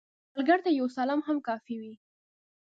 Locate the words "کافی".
1.47-1.75